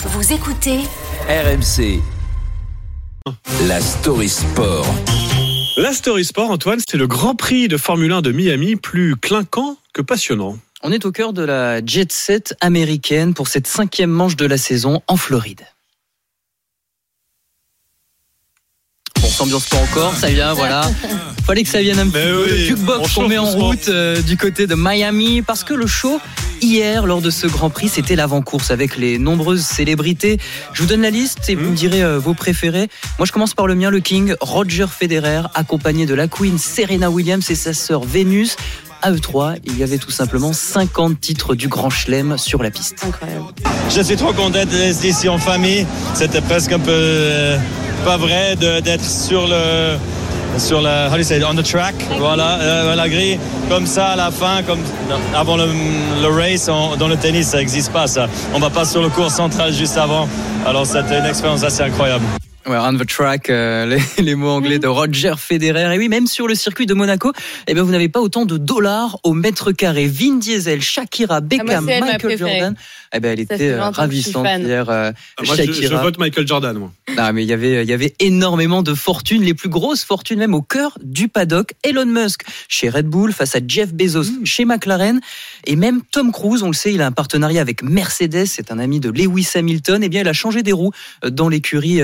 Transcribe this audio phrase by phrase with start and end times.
[0.00, 0.78] Vous écoutez
[1.28, 2.00] RMC.
[3.66, 4.86] La story sport.
[5.76, 9.76] La Story Sport, Antoine, c'est le Grand Prix de Formule 1 de Miami, plus clinquant
[9.92, 10.56] que passionnant.
[10.82, 14.56] On est au cœur de la jet set américaine pour cette cinquième manche de la
[14.56, 15.62] saison en Floride.
[19.20, 20.82] Bon, s'ambiance pas encore, ça vient, voilà.
[21.44, 22.44] Fallait que ça vienne un petit peu.
[22.44, 25.86] oui, le jukebox qu'on met en route euh, du côté de Miami parce que le
[25.86, 26.20] show
[26.60, 30.38] hier lors de ce Grand Prix c'était l'avant-course avec les nombreuses célébrités.
[30.72, 32.88] Je vous donne la liste et vous me direz euh, vos préférés.
[33.18, 37.10] Moi je commence par le mien, le King Roger Federer accompagné de la Queen Serena
[37.10, 38.56] Williams et sa sœur Vénus.
[39.00, 42.70] À eux trois, il y avait tout simplement 50 titres du Grand Chelem sur la
[42.72, 43.06] piste.
[43.94, 45.86] Je suis trop content d'être ici en famille.
[46.14, 47.56] C'était presque un peu euh,
[48.04, 49.96] pas vrai de- d'être sur le
[50.56, 54.08] sur la how do you say on the track, voilà, euh, la grille comme ça
[54.08, 54.80] à la fin, comme
[55.34, 55.66] avant le,
[56.22, 58.26] le race on- dans le tennis, ça n'existe pas ça.
[58.54, 60.28] On va pas sur le cours central juste avant.
[60.66, 62.24] Alors c'était une expérience assez incroyable.
[62.68, 63.86] Ouais, on the track, euh,
[64.18, 65.94] les, les mots anglais de Roger Federer.
[65.94, 67.32] Et oui, même sur le circuit de Monaco,
[67.66, 70.06] eh ben, vous n'avez pas autant de dollars au mètre carré.
[70.06, 72.36] Vin Diesel, Shakira, Beckham, Ah, ma Michael.
[72.38, 72.74] Jordan.
[73.14, 74.90] Eh ben, elle était euh, 20 ans que je suis ravissante hier.
[74.90, 75.12] euh,
[75.46, 76.92] Moi, je, vote Michael Jordan, moi.
[77.16, 80.38] Ah, mais il y avait, il y avait énormément de fortunes, les plus grosses fortunes
[80.38, 81.72] même au cœur du paddock.
[81.84, 84.44] Elon Musk chez Red Bull face à Jeff Bezos Mmh.
[84.44, 85.20] chez McLaren
[85.64, 88.78] et même Tom Cruise, on le sait, il a un partenariat avec Mercedes, c'est un
[88.78, 90.02] ami de Lewis Hamilton.
[90.02, 90.92] Et bien, il a changé des roues
[91.26, 92.02] dans l'écurie.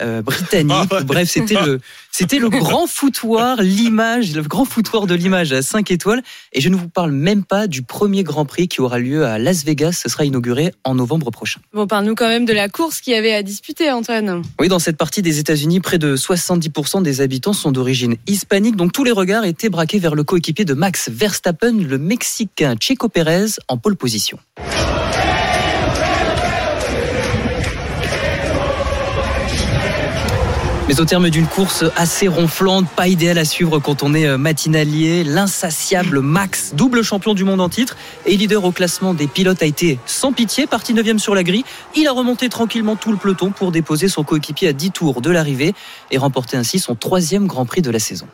[0.00, 0.88] Euh, britannique.
[0.90, 1.04] Ah ouais.
[1.04, 5.90] Bref, c'était le, c'était le grand foutoir, l'image, le grand foutoir de l'image à 5
[5.90, 6.22] étoiles.
[6.52, 9.38] Et je ne vous parle même pas du premier Grand Prix qui aura lieu à
[9.38, 10.00] Las Vegas.
[10.02, 11.60] Ce sera inauguré en novembre prochain.
[11.72, 14.42] Bon, parle-nous quand même de la course qu'il y avait à disputer, Antoine.
[14.60, 18.92] Oui, dans cette partie des États-Unis, près de 70% des habitants sont d'origine hispanique, donc
[18.92, 23.46] tous les regards étaient braqués vers le coéquipier de Max Verstappen, le Mexicain Checo Pérez,
[23.68, 24.38] en pole position.
[30.86, 34.36] Mais au terme d'une course assez ronflante, pas idéale à suivre quand on est euh,
[34.36, 37.96] matinalier, l'insatiable Max, double champion du monde en titre
[38.26, 41.64] et leader au classement des pilotes, a été sans pitié, parti 9 sur la grille.
[41.96, 45.30] Il a remonté tranquillement tout le peloton pour déposer son coéquipier à 10 tours de
[45.30, 45.72] l'arrivée
[46.10, 48.26] et remporter ainsi son troisième Grand Prix de la saison.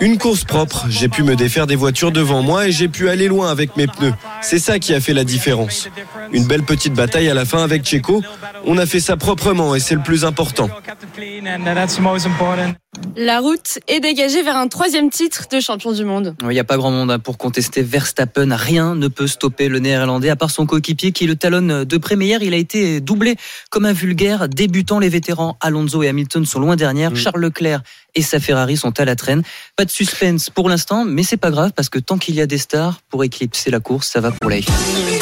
[0.00, 3.28] Une course propre, j'ai pu me défaire des voitures devant moi et j'ai pu aller
[3.28, 4.12] loin avec mes pneus.
[4.42, 5.88] C'est ça qui a fait la différence.
[6.32, 8.22] Une belle petite bataille à la fin avec Checo.
[8.66, 10.68] On a fait ça proprement et c'est le plus important.
[13.16, 16.34] La route est dégagée vers un troisième titre de champion du monde.
[16.42, 18.54] Il n'y a pas grand monde hein, pour contester Verstappen.
[18.54, 22.16] Rien ne peut stopper le néerlandais, à part son coéquipier qui le talonne de près.
[22.16, 23.36] Mais hier, il a été doublé
[23.70, 24.98] comme un vulgaire débutant.
[24.98, 27.14] Les vétérans Alonso et Hamilton sont loin derrière.
[27.16, 27.82] Charles Leclerc
[28.14, 29.42] et sa Ferrari sont à la traîne.
[29.76, 32.46] Pas de suspense pour l'instant, mais c'est pas grave parce que tant qu'il y a
[32.46, 35.19] des stars pour éclipser la course, ça va pour la F1.